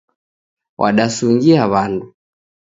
[0.79, 2.05] Wadasungia w'andu.